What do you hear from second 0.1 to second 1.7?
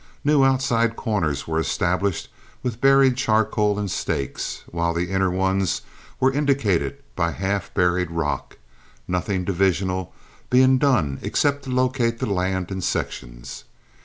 New outside corners were